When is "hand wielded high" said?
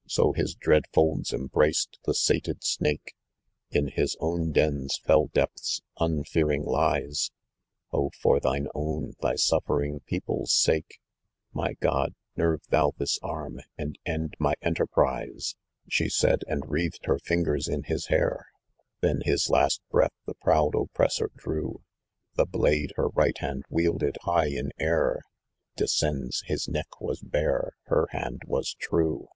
23.36-24.48